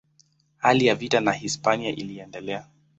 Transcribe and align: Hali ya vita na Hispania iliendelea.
Hali 0.57 0.85
ya 0.85 0.95
vita 0.95 1.19
na 1.21 1.31
Hispania 1.31 1.89
iliendelea. 1.89 2.67